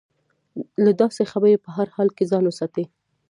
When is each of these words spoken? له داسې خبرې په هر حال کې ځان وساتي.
له 0.83 0.91
داسې 1.01 1.21
خبرې 1.31 1.57
په 1.63 1.69
هر 1.75 1.87
حال 1.95 2.09
کې 2.17 2.29
ځان 2.31 2.43
وساتي. 2.47 2.85